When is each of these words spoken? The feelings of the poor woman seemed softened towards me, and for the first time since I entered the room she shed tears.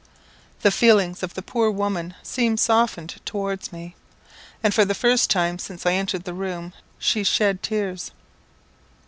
The 0.61 0.71
feelings 0.71 1.21
of 1.21 1.35
the 1.35 1.43
poor 1.43 1.69
woman 1.69 2.15
seemed 2.23 2.59
softened 2.59 3.17
towards 3.23 3.71
me, 3.71 3.95
and 4.63 4.73
for 4.73 4.83
the 4.83 4.95
first 4.95 5.29
time 5.29 5.59
since 5.59 5.85
I 5.85 5.93
entered 5.93 6.23
the 6.23 6.33
room 6.33 6.73
she 6.97 7.23
shed 7.23 7.61
tears. 7.61 8.09